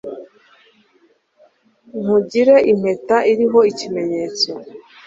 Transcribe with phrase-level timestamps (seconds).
[2.01, 4.51] nkugire impeta iriho ikimenyetso